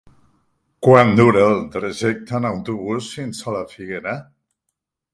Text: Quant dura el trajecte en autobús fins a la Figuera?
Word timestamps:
Quant 0.87 1.11
dura 1.19 1.43
el 1.51 1.61
trajecte 1.77 2.39
en 2.41 2.49
autobús 2.53 3.13
fins 3.19 3.45
a 3.47 3.57
la 3.61 3.65
Figuera? 3.79 4.21